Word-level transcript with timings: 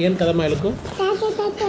ಏನು 0.00 0.14
ಕದಮ್ಮ 0.16 0.42
ಹೇಳಕು 0.42 0.70
தாத்தா 0.98 1.28
தாத்தா 1.38 1.68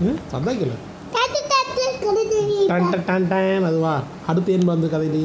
ಹ್ಞೂ 0.00 0.12
ಅದಾಗಿಲ್ಲ 0.38 0.74
தாத்தா 1.16 1.40
தாத்தா 1.52 1.86
கருதுவி 2.04 2.58
ಟನ್ 2.70 2.86
ಟನ್ 2.92 3.04
ಟನ್ 3.08 3.26
ಟನ್ 3.32 3.66
அதுவா 3.68 3.94
அடுத்து 4.28 4.54
ಏನು 4.56 4.66
ಬಂದು 4.70 4.90
கதையிலே 4.94 5.24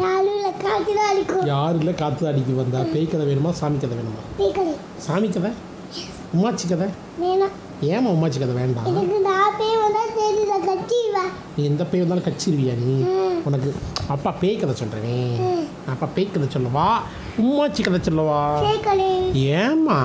நாலுல 0.00 0.46
காத்து 0.62 0.92
தான் 0.94 1.10
அடிக்கும் 1.10 1.46
யார் 1.50 1.76
இல்லை 1.76 1.92
காற்று 2.00 2.24
அடிக்க 2.30 2.56
வந்தா 2.58 2.80
பேய் 2.92 3.06
கதை 3.06 3.26
வேணுமா 3.28 3.50
சாமி 3.60 3.78
கதை 3.78 3.94
வேணுமா 3.98 4.22
டீக்கடை 4.38 4.74
சாமி 5.06 5.28
கதை 5.28 5.50
உமாச்சி 6.34 6.66
கதை 6.66 6.88
வேணாம் 7.22 7.54
ஏமா 7.88 8.10
உமாச்சி 8.16 8.40
கதை 8.40 8.54
வேண்டாம் 8.58 8.88
எனக்கு 8.90 9.18
நான் 9.28 9.56
பேய் 9.60 9.78
வந்தா 9.82 10.02
தெரியுதா 10.18 10.58
கட்டிவா 10.66 11.24
நீ 11.54 11.62
எந்த 11.70 11.84
பேய் 11.84 12.04
வந்தாலும் 12.04 12.28
கச்சிருவியா 12.28 12.74
நீ 12.82 12.94
உனக்கு 13.44 13.70
அப்பா 14.08 14.32
பேய் 14.40 14.60
கதை 14.62 14.74
சொல்கிறேன் 14.74 15.59
அப்பா 15.89 16.07
பேய் 16.15 16.31
கதை 16.31 16.47
சொல்லவா? 16.49 16.87
உமாச்சி 17.41 17.81
கதை 17.83 17.99
சொல்லவா? 18.01 18.39
ஏமா 19.55 19.99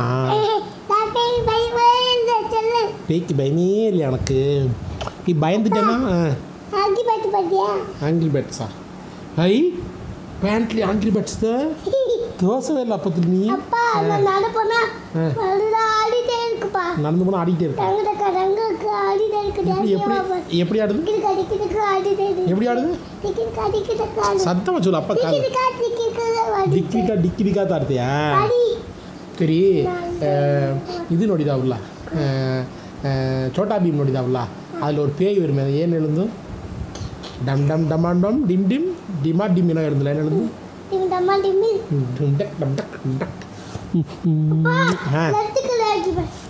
பேய்க்கு 3.08 3.34
பயமே 3.34 3.66
இல்லையா 3.84 4.08
உனக்கு? 4.08 4.38
நீ 5.24 5.32
பயந்துட்டேன்னா 5.42 5.96
ஆங்கிரி 8.02 8.30
பேட்ஸா 8.30 8.66
ஐ 9.44 9.52
பேண்ட்லி 10.42 10.80
ஆங்கிரி 10.82 11.12
பேட்ஸ் 11.12 11.38
தோசை 12.40 12.72
இல்லை 12.76 12.96
அப்பா 13.52 13.82
நான் 14.04 14.26
நட 14.28 14.46
போனா 14.50 14.80
ஆ. 15.16 15.22
நல்லா 15.40 15.82
ஆடிட்டே 15.98 16.36
இருக்குப்பா. 16.46 16.82
நடந்து 16.98 17.24
போனால் 17.24 17.40
ஆடிட்டே 17.42 17.64
இருக்க 17.66 17.82
தங்கடக்கா 17.82 18.28
தங்கக்கு 18.36 18.88
ஆடிட்டே 19.02 19.40
இருக்கு 19.40 19.45
எப்படி 19.58 19.90
எப்படி 19.92 20.14
எப்படி 20.62 20.78
ஆடுது? 20.80 21.00
எப்படி 22.50 22.66
ஆடுது? 22.72 22.90
சத்தமாக 24.46 24.82
சொல்லு 24.82 25.00
அப்பா 25.00 25.14
காது 25.16 25.36
டிக்கிடிக்கா 26.74 27.14
டிக்கிடிக்கா 27.24 27.62
தாடுத்தியா 27.66 28.08
சரி 29.38 29.58
இது 31.14 31.24
நோடிதாவுல 31.26 31.76
சோட்டா 33.54 33.76
பீம் 33.78 34.00
நோடிதாவுல 34.00 34.40
அதில் 34.80 35.02
ஒரு 35.02 35.12
பேய் 35.18 35.40
வருமே 35.40 35.64
ஏன் 35.80 35.96
எழுந்தும் 35.98 36.32
டம் 37.46 37.66
டம் 37.68 37.84
டமான் 37.90 38.22
டம் 38.22 38.38
டிம் 38.46 38.66
டிம் 38.68 38.86
டிமா 39.24 39.46
டிம் 39.54 39.70
என்ன 39.72 39.86
எழுந்தல 39.88 40.12
என்ன 40.14 40.24
எழுந்து? 40.24 40.46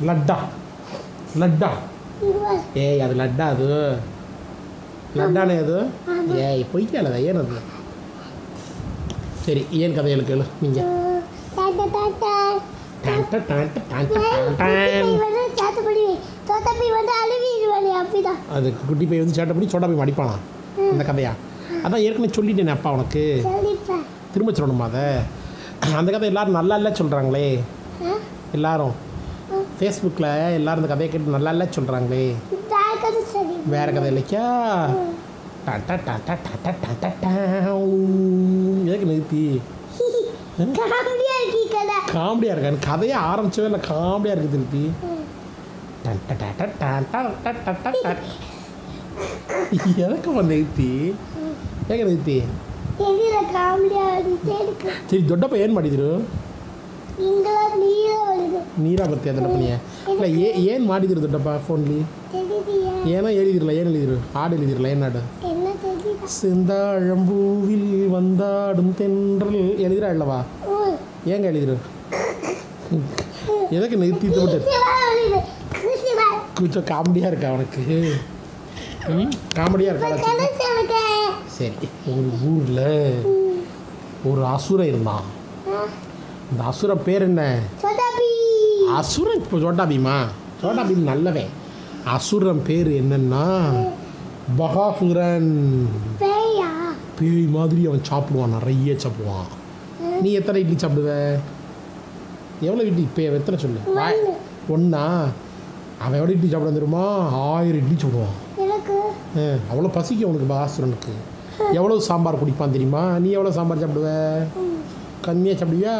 லட்டா. 0.07 0.37
லட்டா. 1.41 1.71
ஏய் 2.83 3.01
அது 3.01 3.15
லட்டா 3.15 3.47
அது. 3.47 3.69
லட்டானே 5.17 5.57
அது? 5.59 5.77
ஏய் 6.47 6.63
பொய்க்காலதா 6.73 7.19
ஏன் 7.23 7.41
அது? 7.43 7.59
சரி 9.45 9.63
ஏன் 9.79 9.95
கதை 9.95 10.13
எனக்கு 10.13 10.33
எழு 10.33 10.45
நீங்கள் 10.61 10.89
அதுக்கு 18.51 18.81
குட்டி 18.87 19.05
போய் 19.07 19.23
வந்து 19.23 19.37
சேட்டை 19.37 19.55
பண்ணி 19.55 19.69
சோட்டா 19.69 19.87
போய் 19.87 20.03
மடிப்பானா 20.03 20.37
அந்த 20.93 21.03
கதையா? 21.05 21.33
அதான் 21.85 22.03
ஏற்கனவே 22.03 22.31
சொல்லிட்டேன் 22.37 22.75
அப்பா 22.75 22.91
உனக்கு. 22.91 23.23
திரும்ப 24.33 24.53
சொல்லணுமா 24.53 24.87
அதை? 24.91 25.07
அந்த 25.97 26.11
கதை 26.11 26.29
எல்லாரும் 26.29 26.59
நல்லா 26.59 26.77
இல்லை 26.77 26.93
சொல்கிறாங்களே 26.93 27.47
எல்லாரும். 28.53 28.95
ஃபேஸ்புக்கில் 29.79 30.29
எல்லாரும் 30.55 30.81
இந்த 30.81 30.91
கதையை 30.93 31.09
கேட்டு 31.11 31.37
நல்லா 31.37 31.51
இல்லை 31.51 31.67
சொல்கிறாங்களே 31.71 32.25
சரி 33.33 33.55
வேறு 33.67 33.91
கதை 33.93 34.09
இல்லைக்கா? 34.11 34.45
டாட்டா 35.67 35.95
டாட்டா 36.07 36.35
டாட்டா 36.47 36.71
டாட்டா 36.83 37.09
டாவ். 37.23 37.95
எதுக்கு 38.87 39.07
நிறுத்தி? 39.07 39.43
காமெடியாக 42.13 42.55
இருக்கான்னு 42.55 42.87
கதையை 42.87 43.17
ஆரம்பிச்சவே 43.27 43.69
இல்லை. 43.71 43.81
காமெடியாக 43.89 44.35
இருக்குது 44.35 44.55
திருப்பி 44.55 44.85
எதுக்கு 50.05 50.31
நிறுத்தி? 50.49 50.91
ஏங்க 51.91 52.03
நிறுத்தி? 52.05 52.39
எதிர 53.07 53.37
காமெடியா 53.55 54.05
வந்துட்டே 54.11 54.57
இருக்கு 54.61 54.91
நீரா 58.85 59.05
பற்றி 59.11 59.31
எத்தனை 59.31 59.49
பண்ணியே 59.51 59.77
இல்லை 60.13 60.29
ஏ 60.43 60.49
ஏன் 60.73 60.85
மாடி 60.91 61.07
திருத்தப்பா 61.07 61.55
ஃபோன்லி 61.65 61.99
ஏன்னா 63.15 63.31
எழுதிடல 63.41 63.75
ஏன் 63.81 63.91
எழுதிரு? 63.91 64.17
ஆடு 64.41 64.57
எழுதிடல 64.59 64.91
ஏன்னாடு 64.95 65.21
செந்தாழம்பூவில் 66.41 67.85
வந்தாடும் 68.15 68.93
தென்றல். 69.01 69.61
எழுதிரா 69.87 70.09
இல்லவா? 70.15 70.39
ஏங்க 71.33 71.47
எழுதிரு? 71.53 71.77
எதற்கு 73.77 74.01
நிறுத்தி 74.03 74.27
மட்டும் 74.29 74.67
கொஞ்சம் 76.59 76.87
காமெடியாக 76.91 77.31
இருக்கா 77.33 77.49
உனக்கு? 77.57 77.85
காமெடியாக 79.59 79.93
இருக்கா 79.95 80.33
சரி 81.57 81.89
ஒரு 82.13 82.29
ஊரில் 82.53 82.85
ஒரு 84.31 84.43
அசுரை 84.55 84.87
இருந்தான். 84.93 85.27
அந்த 86.51 86.63
அசுர 86.71 86.95
பேர் 87.07 87.27
என்ன? 87.29 87.43
அசுரன் 88.95 89.41
இப்போ 89.45 89.59
சோட்டா 89.63 89.85
பீமா. 89.91 90.17
சோட்டா 90.61 90.83
பீம் 90.89 91.09
நல்லவன். 91.11 91.53
அசுரன் 92.15 92.63
பேர் 92.69 92.91
என்னன்னா 93.01 93.45
பகாசுரன். 94.59 95.53
பேயா? 96.23 96.71
மாதிரி 97.57 97.81
அவன் 97.89 98.07
சாப்பிடுவான் 98.11 98.55
நிறைய 98.57 98.95
சாப்பிடுவான். 99.05 99.49
நீ 100.23 100.31
எத்தனை 100.41 100.61
இட்லி 100.63 100.77
சாப்பிடுவ? 100.83 101.11
எவ்வளோ 102.67 102.85
இட்லி? 102.89 103.03
இப்போ 103.09 103.23
எத்தனை 103.41 103.59
சொல்லு. 103.65 103.81
ஒன்றா 104.75 105.07
அவன் 106.03 106.19
எவ்வளோ 106.21 106.35
இட்லி 106.37 106.51
சாப்பிட 106.53 106.73
தெரியுமா? 106.79 107.05
ஆயிரம் 107.51 107.83
இட்லி 107.83 107.97
சாப்பிடுவான். 108.03 108.37
அவ்வளோ 109.71 109.91
பசிக்கும் 109.99 110.29
அவனுக்கு 110.29 110.53
பகாசுரனுக்கு 110.55 111.15
எவ்வளோ 111.79 112.01
சாம்பார் 112.11 112.43
குடிப்பான் 112.43 112.75
தெரியுமா? 112.77 113.05
நீ 113.25 113.29
எவ்வளோ 113.37 113.55
சாம்பார் 113.59 113.85
சாப்பிடுவ? 113.85 114.11
கம்மியாக 115.27 115.59
சாப்பிடுவியா? 115.61 115.99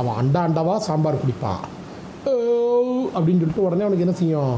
அவன் 0.00 0.18
அண்டா 0.20 0.40
அண்டாவா 0.48 0.74
சாம்பார் 0.88 1.22
குடிப்பான். 1.22 1.62
அப்படின்னு 3.16 3.40
சொல்லிட்டு 3.42 3.66
உடனே 3.66 3.84
அவனுக்கு 3.84 4.06
என்ன 4.06 4.16
செய்யும்? 4.20 4.56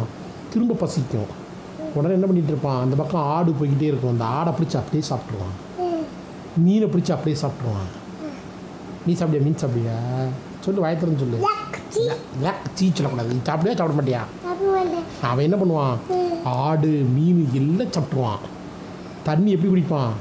திரும்ப 0.53 0.79
பசிக்கும். 0.83 1.31
உடனே 1.99 2.15
என்ன 2.17 2.27
பண்ணிட்டு 2.29 2.53
இருப்பான்? 2.55 2.81
அந்த 2.85 2.97
பக்கம் 3.01 3.27
ஆடு 3.35 3.51
போய்கிட்டே 3.59 3.89
இருக்கும். 3.91 4.13
அந்த 4.15 4.25
ஆடை 4.39 4.53
பிடிச்சி 4.59 4.77
அப்படியே 4.81 5.05
சாப்பிட்ருவான் 5.11 5.55
மீனை 6.65 6.87
பிடிச்சி 6.95 7.13
அப்படியே 7.17 7.37
சாப்பிட்ருவான் 7.43 7.89
நீ 9.07 9.13
சாப்பிடியா? 9.21 9.45
மீன் 9.47 9.61
சாப்பிடுவியா 9.63 9.97
சொல்லு 10.65 10.85
வாயத்திறன்னு 10.85 11.23
சொல்லு. 11.23 11.39
சீ 12.79 12.85
சொல்லக்கூடாது. 12.91 13.33
நீ 13.35 13.41
சாப்பிடுவியா 13.49 13.77
சாப்பிட 13.81 13.97
மாட்டியா? 14.01 14.23
அவன் 15.31 15.45
என்ன 15.47 15.57
பண்ணுவான்? 15.63 15.97
ஆடு 16.65 16.93
மீன் 17.17 17.43
எல்லாம் 17.61 17.95
சாப்பிட்ருவான் 17.97 18.45
தண்ணி 19.29 19.51
எப்படி 19.57 19.71
குடிப்பான்? 19.73 20.15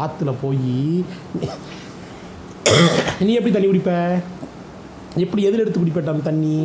ஆற்றுல 0.00 0.30
போய் 0.42 1.04
நீ 3.26 3.32
எப்படி 3.38 3.52
தண்ணி 3.54 3.68
குடிப்ப? 3.68 3.92
எப்படி 5.14 5.42
எதில் 5.48 5.62
எடுத்து 5.62 5.78
குடிப்பட்ட 5.78 6.12
தண்ணி? 6.26 6.56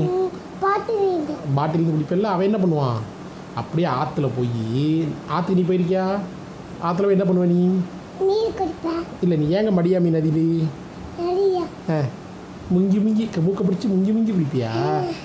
பாட்டிலிருந்து 1.56 1.94
குடிப்பல்ல 1.96 2.32
அவன் 2.34 2.48
என்ன 2.48 2.58
பண்ணுவான்? 2.64 3.00
அப்படியே 3.60 3.88
ஆற்றுல 4.00 4.28
போய் 4.38 5.08
ஆற்றுக்கு 5.36 5.58
நீ 5.60 5.64
போயிருக்கியா? 5.70 6.06
ஆற்றுல 6.88 7.08
போய் 7.08 7.18
என்ன 7.18 7.28
பண்ணுவ 7.30 7.48
நீ? 7.54 7.62
இல்லை 9.24 9.38
நீ 9.42 9.48
ஏங்க 9.58 9.72
மடியாமி 9.78 10.12
நதியில் 10.16 10.68
ஆ 11.96 11.98
முங்கி 12.74 13.00
முங்கி 13.06 13.24
மூக்க 13.46 13.64
பிடிச்சி 13.66 13.88
முங்கி 13.94 14.12
முங்கி 14.16 14.32
குடிப்பியா 14.34 14.72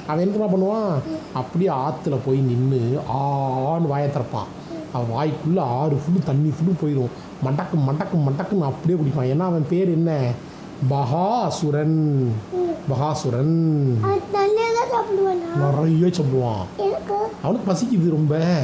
அவன் 0.06 0.25
என்னமா 0.25 0.48
பண்ணுவான்? 0.54 0.97
அப்படியே 1.41 1.70
ஆற்றுல 1.84 2.19
போய் 2.26 2.41
நின்று 2.48 2.80
ஆன்னு 3.20 3.92
வாயை 3.92 4.09
திறப்பான். 4.16 4.50
அவன் 4.92 5.12
வாய்க்குள்ளே 5.16 5.62
ஆறு 5.78 6.00
ஃபுல்லு 6.03 6.20
தண்ணி 6.30 6.53
ஃபுல்லு 6.54 6.72
போயிடும் 6.82 7.12
மண்டக்கு 7.42 7.76
மண்டக்கு 7.88 8.16
மண்டக்குன்னு 8.26 8.70
அப்படியே 8.70 8.98
குடிப்பான். 9.00 9.30
ஏன்னா 9.32 9.47
அவன் 9.50 9.66
பேர் 9.72 9.91
என்ன? 9.98 10.10
பகாசுரன் 10.91 11.98
பகாசுரன் 12.88 13.94
சாப்பிடுவானா? 14.92 15.56
நிறைய 15.56 16.06
சாப்பிடுவான். 16.06 16.65
அவனுக்கு 17.42 17.72
பசிக்குது 17.72 18.09
ரொம்ப. 18.09 18.62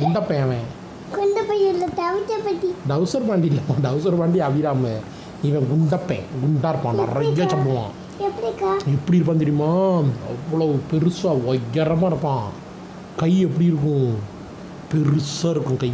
குண்டப்பன் 0.00 0.56
கொண்ட 1.12 1.42
பத்தி. 2.44 2.74
டவுசர் 2.88 3.26
பாண்டி 3.28 3.46
இல்லை 3.46 3.62
டவுசர் 3.82 4.18
பாண்டி 4.18 4.40
அபிராம. 4.40 4.88
இவன் 5.42 5.68
குண்டப்பன் 5.70 6.22
குண்டா 6.42 6.68
இருப்பான் 6.68 6.94
நிறைய 6.94 7.44
சாப்பிடுவான். 7.44 7.92
எப்படி 8.18 9.16
இருப்பான் 9.16 9.38
தெரியுமா? 9.38 9.98
அவ்வளோ 9.98 10.76
பெருசாக 10.92 11.56
உயரமாக 11.72 12.06
இருப்பான். 12.06 12.48
கை 13.16 13.40
எப்படி 13.40 13.64
இருக்கும்? 13.64 14.14
பெருசாக 14.92 15.50
இருக்கும் 15.50 15.76
கை. 15.76 15.92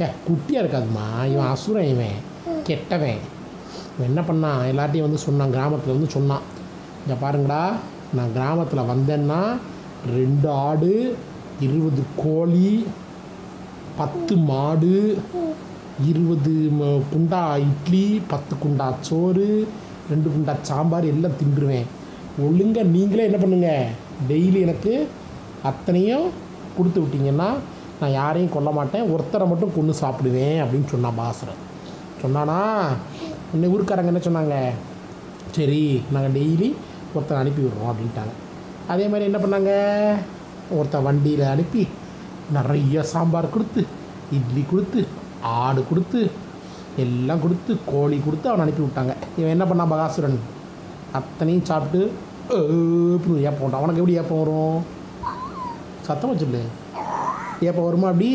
ஏ 0.00 0.04
குட்டியாக 0.04 0.64
இருக்காதுமா. 0.64 1.30
இவன் 1.32 1.46
அசுரன் 1.46 1.88
இவன். 1.88 2.30
கெட்டவன். 2.62 3.18
என்ன 4.08 4.20
பண்ணான் 4.28 4.60
எல்லாத்தையும் 4.72 5.06
வந்து 5.06 5.20
சொன்னான் 5.26 5.54
கிராமத்தில் 5.56 5.96
வந்து 5.96 6.10
சொன்னான். 6.16 6.44
இங்கே 7.02 7.16
பாருங்கடா 7.24 7.62
நான் 8.16 8.34
கிராமத்தில் 8.36 8.88
வந்தேன்னா 8.92 9.40
ரெண்டு 10.16 10.48
ஆடு 10.66 10.92
இருபது 11.66 12.02
கோழி 12.22 12.70
பத்து 14.00 14.34
மாடு 14.50 14.94
இருபது 16.10 16.52
குண்டா 17.12 17.42
இட்லி 17.70 18.06
பத்து 18.32 18.54
குண்டா 18.62 18.86
சோறு 19.08 19.48
ரெண்டு 20.10 20.28
குண்டா 20.34 20.54
சாம்பார் 20.70 21.10
எல்லாம் 21.12 21.38
தின்றுவேன். 21.40 21.90
ஒழுங்காக 22.46 22.92
நீங்களே 22.94 23.26
என்ன 23.28 23.38
பண்ணுங்கள் 23.42 23.92
டெய்லி 24.30 24.58
எனக்கு 24.66 24.94
அத்தனையும் 25.70 26.26
கொடுத்து 26.76 27.02
விட்டிங்கன்னா 27.02 27.48
நான் 28.00 28.16
யாரையும் 28.20 28.54
கொல்ல 28.54 28.70
மாட்டேன். 28.78 29.08
ஒருத்தரை 29.14 29.46
மட்டும் 29.50 29.76
கொண்டு 29.76 29.94
சாப்பிடுவேன் 30.02 30.58
அப்படின்னு 30.62 30.92
சொன்னான் 30.94 31.18
பாசுரன் 31.20 31.60
சொன்னானா 32.22 32.58
உன்னை 33.54 33.66
ஊருக்காரங்க 33.72 34.10
என்ன 34.12 34.20
சொன்னாங்க? 34.26 34.56
சரி 35.56 35.80
நாங்கள் 36.12 36.34
டெய்லி 36.36 36.68
ஒருத்தன் 37.14 37.40
அனுப்பி 37.40 37.62
விடுறோம் 37.64 37.90
அப்படின்ட்டாங்க. 37.90 38.32
அதே 38.92 39.06
மாதிரி 39.10 39.28
என்ன 39.30 39.38
பண்ணாங்க? 39.42 39.72
ஒருத்தன் 40.76 41.04
வண்டியில் 41.06 41.42
அனுப்பி 41.54 41.82
நிறைய 42.56 43.02
சாம்பார் 43.12 43.54
கொடுத்து 43.54 43.82
இட்லி 44.36 44.62
கொடுத்து 44.70 45.00
ஆடு 45.62 45.80
கொடுத்து 45.90 46.20
எல்லாம் 47.04 47.42
கொடுத்து 47.44 47.72
கோழி 47.90 48.18
கொடுத்து 48.26 48.48
அவனை 48.50 48.64
அனுப்பி 48.64 48.82
விட்டாங்க. 48.84 49.14
இவன் 49.38 49.54
என்ன 49.54 49.66
பண்ணான்? 49.70 49.92
பகாசுரன் 49.92 50.38
அத்தனையும் 51.18 51.68
சாப்பிட்டு 51.70 52.00
ஏப்பம் 53.16 53.42
ஏப்பம் 53.48 53.64
விட்டான் 53.64 53.80
அவனுக்கு 53.80 54.02
எப்படி 54.02 54.18
ஏப்பம் 54.22 54.40
வரும்? 54.42 54.78
சத்தமாக 56.06 56.38
சொல்லு 56.44 56.62
ஏப்பம் 57.68 57.86
வருமா 57.88 58.08
அப்படி? 58.12 58.30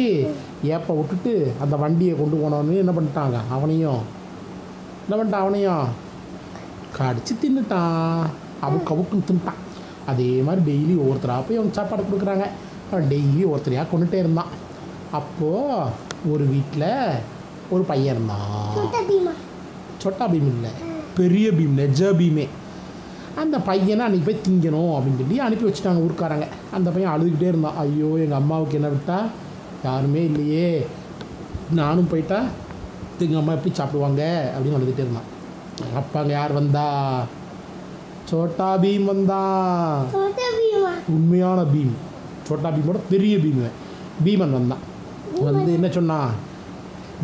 ஏப்பம் 0.76 1.00
விட்டுட்டு 1.00 1.34
அந்த 1.64 1.76
வண்டியை 1.86 2.14
கொண்டு 2.22 2.38
போனவனே 2.44 2.78
என்ன 2.84 2.94
பண்ணிட்டாங்க? 2.98 3.40
அவனையும் 3.58 4.04
என்ன 5.08 5.18
பண்ணிட்டான் 5.18 5.44
அவனையும் 5.44 5.84
கடிச்சு 6.96 7.34
தின்னுட்டான் 7.36 8.24
அவுக்கு 8.62 8.92
அவுக்குன்னு 8.94 9.28
தின்ட்டான் 9.28 9.62
அதே 10.06 10.32
மாதிரி 10.42 10.62
டெய்லி 10.66 10.94
ஒவ்வொருத்தராக 10.98 11.44
போய் 11.44 11.60
அவனுக்கு 11.60 11.80
சாப்பாடு 11.80 12.04
கொடுக்குறாங்க 12.04 12.46
அவன் 12.90 13.08
டெய்லி 13.10 13.44
ஒருத்தரையாக 13.46 13.90
கொண்டுட்டே 13.92 14.18
இருந்தான் 14.18 14.52
அப்போது 15.12 15.88
ஒரு 16.30 16.44
வீட்டில் 16.46 16.88
ஒரு 17.72 17.84
பையன் 17.84 18.14
இருந்தான் 18.16 19.40
சொட்டா 20.02 20.28
பீம் 20.28 20.52
இல்லை 20.52 20.72
பெரிய 21.16 21.48
பீம் 21.52 21.80
நெஜ 21.80 22.12
பீமே 22.14 22.46
அந்த 23.38 23.58
பையனை 23.64 24.04
அன்றைக்கி 24.06 24.26
போய் 24.26 24.46
திங்கணும் 24.46 24.94
அப்படின்னு 24.94 25.22
சொல்லி 25.22 25.40
அனுப்பி 25.40 25.68
வச்சுட்டாங்க 25.68 26.06
ஊருக்காரங்க 26.06 26.48
அந்த 26.72 26.88
பையன் 26.90 27.14
அழுதுகிட்டே 27.14 27.50
இருந்தான் 27.50 27.80
ஐயோ 27.80 28.12
எங்கள் 28.20 28.40
அம்மாவுக்கு 28.40 28.80
என்ன 28.80 28.90
விட்டா 28.90 29.18
யாருமே 29.84 30.24
இல்லையே 30.26 30.70
நானும் 31.74 32.10
போயிட்டா 32.10 32.40
எங்கள் 33.26 33.40
அம்மா 33.42 33.54
எப்படி 33.58 33.72
சாப்பிடுவாங்க 33.80 34.22
அப்படின்னு 34.54 34.78
அழுதுகிட்டே 34.78 35.06
இருந்தான். 35.06 35.30
அப்போ 36.00 36.18
அங்கே 36.20 36.34
யார் 36.34 36.54
வந்தா? 36.60 36.86
சோட்டா 38.30 38.70
பீம் 38.84 39.06
வந்தான் 39.12 40.06
உண்மையான 41.16 41.60
பீம். 41.74 41.96
சோட்டா 42.48 42.70
பீமோட 42.76 43.00
பெரிய 43.14 43.36
பீம் 43.44 43.62
பீமன் 44.26 44.56
வந்தான். 44.58 44.84
வந்து 45.48 45.70
என்ன 45.78 45.88
சொன்னான் 45.98 46.32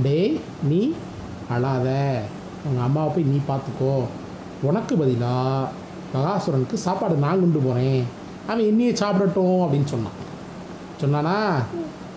டேய் 0.06 0.34
நீ 0.70 0.82
அழாத. 1.56 1.88
உங்கள் 2.68 2.86
அம்மாவை 2.88 3.10
போய் 3.14 3.32
நீ 3.32 3.40
பார்த்துக்கோ. 3.50 3.94
உனக்கு 4.70 4.94
பதிலாக 4.96 5.72
மகாசுரனுக்கு 6.16 6.78
சாப்பாடு 6.86 7.16
நான் 7.26 7.42
கொண்டு 7.44 7.60
போகிறேன் 7.60 8.04
அவன் 8.48 8.68
என்னையே 8.72 8.92
சாப்பிடட்டும் 9.02 9.62
அப்படின்னு 9.64 9.90
சொன்னான். 9.94 10.18
சொன்னானா? 11.02 11.38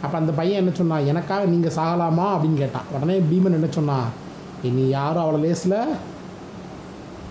அப்போ 0.04 0.16
அந்த 0.20 0.32
பையன் 0.38 0.60
என்ன 0.62 0.72
சொன்னான் 0.80 1.06
எனக்காக 1.12 1.44
நீங்கள் 1.54 1.74
சாகலாமா? 1.78 2.26
அப்படின்னு 2.34 2.58
கேட்டான். 2.62 2.88
உடனே 2.94 3.16
பீமன் 3.30 3.56
என்ன 3.58 3.68
சொன்னான் 3.78 4.08
இனி 4.68 4.84
யாரும் 4.96 5.22
அவ்வளோ 5.24 5.40
லேஸில் 5.46 5.78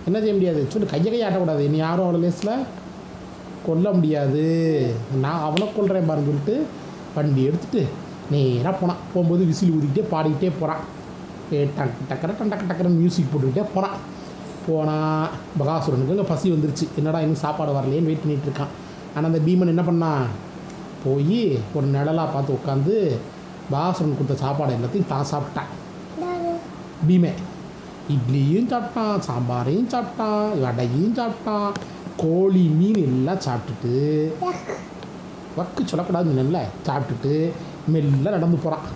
என்ன 0.08 0.16
செய்ய 0.22 0.34
முடியாது? 0.38 0.60
சொல்லி 0.72 0.88
கையை 0.90 1.08
கையை 1.12 1.24
ஆட்டக்கூடாது 1.28 1.62
இனி 1.68 1.78
யாரும் 1.84 2.06
அவ்வளோ 2.06 2.20
லேஸில் 2.24 2.52
கொல்ல 3.66 3.86
முடியாது. 3.98 4.44
நான் 5.24 5.44
அவனை 5.46 5.66
கொள்கிறேன் 5.76 6.08
பாருன்னு 6.10 6.28
சொல்லிட்டு 6.30 6.56
வண்டி 7.16 7.42
எடுத்துகிட்டு 7.48 7.82
நேராக 8.34 8.74
போனான். 8.80 9.00
போகும்போது 9.12 9.42
விசில் 9.50 9.74
ஊதிக்கிட்டே 9.76 10.04
பாடிக்கிட்டே 10.12 10.50
போகிறான் 10.60 10.82
டக் 11.78 11.98
டக்கர 12.10 12.30
டக்கு 12.38 12.68
டக்கரன்னு 12.70 13.00
மியூசிக் 13.02 13.30
போட்டுக்கிட்டே 13.32 13.64
போகிறான் 13.74 13.96
போனால் 14.66 15.28
பகாசுரனுக்கு 15.60 16.14
அங்கே 16.14 16.28
பசி 16.30 16.46
வந்துருச்சு. 16.54 16.86
என்னடா 16.98 17.18
இன்னும் 17.24 17.42
சாப்பாடு 17.44 17.76
வரலையேன்னு 17.78 18.10
வெயிட் 18.10 18.22
பண்ணிகிட்ருக்கான் 18.22 18.46
இருக்கான். 18.46 18.72
ஆனால் 19.14 19.28
அந்த 19.30 19.40
பீமன் 19.46 19.72
என்ன 19.74 19.82
பண்ணான் 19.88 20.24
போய் 21.06 21.40
ஒரு 21.76 21.86
நிழலாக 21.94 22.28
பார்த்து 22.34 22.56
உட்காந்து 22.58 22.94
பகாசுரன் 23.72 24.16
கொடுத்த 24.18 24.36
சாப்பாடு 24.44 24.76
எல்லாத்தையும் 24.76 25.12
தான் 25.12 25.30
சாப்பிட்டான். 25.32 25.70
பீமே 27.08 27.32
இட்லியும் 28.14 28.70
சாப்பிட்டான் 28.72 29.24
சாம்பாரையும் 29.28 29.90
சாப்பிட்டான் 29.94 30.50
வடையும் 30.64 31.16
சாப்பிட்டான் 31.18 31.72
கோழி 32.22 32.62
மீன் 32.78 33.00
எல்லாம் 33.08 33.42
சாப்பிட்டுட்டு 33.46 33.94
வக்கு 35.58 35.82
சொல்லக்கூடாதுன்னு 35.90 36.40
நல்ல 36.42 36.56
சாப்பிட்டுட்டு 36.86 37.32
மெல்ல 37.92 38.36
நடந்து 38.36 38.58
போகிறான் 38.64 38.86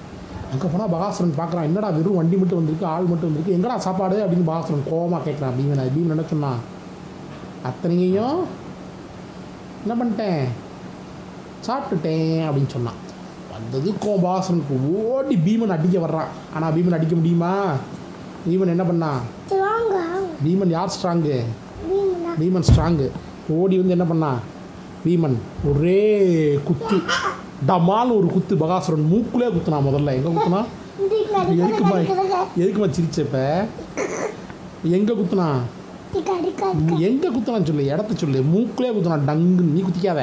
அங்கே 0.53 0.69
போனால் 0.71 0.93
பகாசுரன் 0.95 1.39
பார்க்குறான் 1.41 1.69
என்னடா 1.69 1.89
வெறும் 1.97 2.19
வண்டி 2.19 2.37
மட்டும் 2.41 2.61
வந்திருக்கு 2.61 2.87
ஆள் 2.93 3.11
மட்டும் 3.11 3.29
வந்திருக்கு 3.29 3.57
எங்கடா 3.57 3.77
சாப்பாடு 3.87 4.17
அப்படின்னு 4.23 4.49
பகாசுரன் 4.49 4.89
கோவமாக 4.91 5.23
கேட்குறான் 5.27 5.57
பீமன் 5.59 5.83
அது 5.83 5.95
பீமன் 5.97 6.15
என்ன 6.15 6.25
சொன்னான்? 6.33 6.61
அத்தனையும் 7.69 8.41
என்ன 9.83 9.95
பண்ணிட்டேன்? 10.01 10.43
சாப்பிட்டுட்டேன் 11.67 12.43
அப்படின்னு 12.49 12.75
சொன்னான். 12.75 12.99
வந்ததுக்கும் 13.53 14.23
பகாசுரனுக்கு 14.25 14.75
ஓடி 15.07 15.37
பீமன் 15.47 15.75
அடிக்க 15.77 15.97
வர்றான். 16.07 16.31
ஆனால் 16.55 16.75
பீமன் 16.77 16.99
அடிக்க 16.99 17.15
முடியுமா? 17.17 17.53
பீமன் 18.47 18.75
என்ன 18.75 18.85
பண்ணான் 18.91 19.21
பீமன் 20.45 20.75
யார் 20.77 20.93
ஸ்ட்ராங்கு 20.95 21.39
பீமனா? 22.41 22.63
ஸ்ட்ராங்கு 22.69 23.07
ஓடி 23.59 23.79
வந்து 23.81 23.97
என்ன 23.97 24.07
பண்ணான் 24.13 24.41
பீமன் 25.05 25.37
ஒரே 25.71 26.03
குத்து. 26.69 26.99
டமால்னு 27.69 28.17
ஒரு 28.19 28.29
குத்து. 28.35 28.55
பகாசுரன் 28.63 29.09
மூக்குலே 29.13 29.49
குத்துனா 29.57 29.79
முதல்ல. 29.89 30.15
எங்கே 30.19 30.33
குத்துனா? 30.37 30.61
எதுக்குமா? 31.61 31.97
எதுக்குமா 32.63 32.89
சிரிச்சப்ப 32.97 33.37
எங்கே 34.97 35.15
குத்துனா? 35.21 35.49
எங்கே 37.09 37.29
குத்துனான்னு 37.35 37.69
சொல்லு. 37.71 37.85
இடத்த 37.95 38.15
சொல்லு. 38.23 38.39
மூக்குலே 38.55 38.91
குத்துனா 38.97 39.19
டங்குன்னு. 39.29 39.75
நீ 39.75 39.83
குத்திக்காத. 39.89 40.23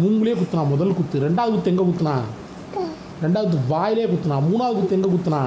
மூங்குலே 0.00 0.34
குத்துனா 0.34 0.68
முதல் 0.68 0.94
குத்து 0.94 1.18
ரெண்டாவது 1.18 1.50
குத்து 1.50 1.70
எங்கே 1.70 1.82
குத்துனா? 1.82 2.14
ரெண்டாவது 3.22 3.56
வாயிலே 3.68 4.06
குத்துனா 4.06 4.36
மூணாவது 4.44 4.80
குத்து 4.80 4.94
எங்கே 4.94 5.08
குத்துனா 5.08 5.40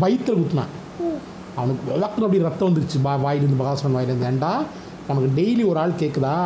வயிற்றுல 0.00 0.36
குத்துனான் 0.36 0.72
ம். 1.00 1.18
அவனுக்கு 1.56 1.92
விளக்குன்னு 1.92 2.26
அப்படி 2.26 2.42
ரத்தம் 2.42 2.68
வந்துருச்சு. 2.68 3.02
பா 3.02 3.16
வாயிலிருந்து 3.16 3.64
பகாசுரன் 3.64 3.90
வாயிலிருந்து. 3.90 4.26
ஏண்டா? 4.26 4.52
அவனுக்கு 5.08 5.40
டெய்லி 5.40 5.68
ஒரு 5.68 5.78
ஆள் 5.78 6.00
கேட்குதா 6.00 6.36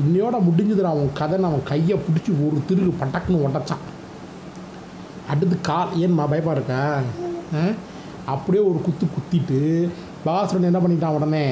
இன்னையோட 0.00 0.36
முடிஞ்சதுடா 0.46 0.90
அவன் 0.90 1.12
கதை. 1.12 1.38
அவன் 1.42 1.62
கையை 1.64 1.98
பிடிச்சி 1.98 2.46
ஒரு 2.46 2.62
திருகு 2.68 2.92
பட்டக்குன்னு 3.00 3.44
உடச்சான். 3.46 3.84
அடுத்து 5.30 5.60
கால் 5.60 5.88
ஏன்மா 5.96 6.24
பயப்பா 6.30 6.52
இருக்கா? 6.52 6.80
ஆ? 7.54 7.62
அப்படியே 8.26 8.64
ஒரு 8.64 8.78
குத்து 8.82 9.06
குத்திட்டு 9.06 9.58
பகாசுரன் 10.26 10.62
என்ன 10.62 10.78
பண்ணிட்டான் 10.78 11.14
உடனே? 11.14 11.44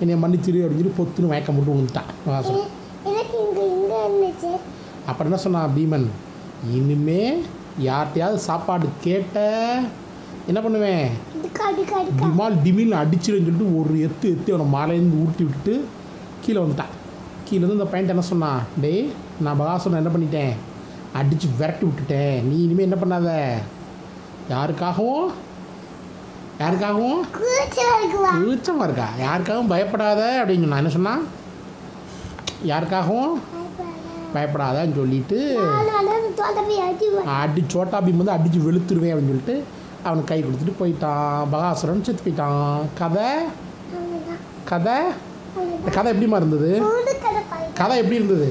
என்னை 0.00 0.14
மன்னிச்சிரு 0.16 0.58
அப்படின்னு 0.58 0.82
சொல்லி 0.82 0.98
பொத்துன்னு 0.98 1.28
மயக்கம் 1.28 1.56
போட்டு 1.56 1.72
விழுந்துட்டான் 1.72 2.10
பகாசுரன் 2.26 2.70
அப்புறம் 5.08 5.28
என்ன 5.28 5.40
சொன்னான் 5.44 5.74
பீமன்? 5.76 6.06
இனிமே 6.76 7.22
யார்கிட்டயாவது 7.88 8.40
சாப்பாடு 8.48 8.86
கேட்ட 9.06 9.38
என்ன 10.50 10.60
பண்ணுவேன்? 10.64 11.06
டிமால் 12.20 12.56
டிமில் 12.64 12.98
அடிச்சிருன்னு 13.02 13.46
சொல்லிட்டு 13.46 13.68
ஒரு 13.80 13.94
எத்து 14.06 14.26
எத்து 14.34 14.54
அவனை 14.54 14.66
மாலையிலேருந்து 14.76 15.20
உருட்டி 15.22 15.44
விட்டுட்டு 15.46 15.74
கீழே 16.44 16.58
வந்துட்டான் 16.62 16.94
கீழே 17.46 17.62
வந்து 17.62 17.78
இந்த 17.78 17.88
பையன்ட்ட 17.92 18.16
என்ன 18.16 18.26
சொன்னான் 18.32 18.60
டேய் 18.82 19.02
நான் 19.44 19.60
பகாசுரன் 19.60 20.00
என்ன 20.02 20.12
பண்ணிட்டேன்? 20.14 20.52
அடித்து 21.18 21.48
விரட்டி 21.60 21.84
விட்டுட்டேன். 21.86 22.36
நீ 22.48 22.56
இனிமேல் 22.64 22.88
என்ன 22.88 22.98
பண்ணாத? 23.02 23.30
யாருக்காகவும் 24.54 25.26
யாருக்காகவும் 26.62 27.22
கூச்சமாக 28.44 28.86
இருக்கா? 28.88 29.08
யாருக்காகவும் 29.26 29.72
பயப்படாத? 29.74 30.22
அப்படின்னு 30.40 30.64
சொன்னான் 30.66 30.82
என்ன 30.82 30.94
சொன்னான் 30.98 31.22
யாருக்காகவும் 32.70 33.34
பயப்படாதன்னு 34.34 34.98
சொல்லிட்டு 35.00 35.38
அடி 37.40 37.64
சோட்டா 37.68 38.00
பீம் 38.00 38.20
வந்து 38.22 38.36
அடித்து 38.36 38.66
வெளுத்துருவேன் 38.68 39.12
அப்படின்னு 39.12 39.32
சொல்லிட்டு 39.32 39.56
அவனுக்கு 40.04 40.30
கை 40.32 40.38
கொடுத்துட்டு 40.44 40.80
போயிட்டான். 40.80 41.42
பகாசுரன் 41.52 42.06
செத்து 42.06 42.24
போயிட்டான். 42.26 42.80
கதை? 43.00 43.28
கதை? 44.70 44.96
இந்த 45.78 45.90
கதை 45.96 46.08
எப்படிமா 46.12 46.38
இருந்தது? 46.40 46.70
கதை 47.80 47.96
எப்படி 47.98 48.18
இருந்தது? 48.20 48.48